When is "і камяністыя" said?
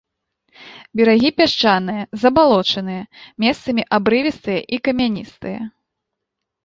4.77-5.61